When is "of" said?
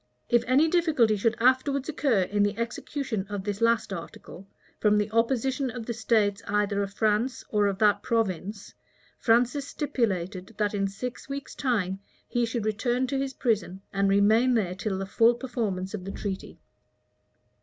3.29-3.43, 5.69-5.85, 6.81-6.91, 7.67-7.77, 15.93-16.03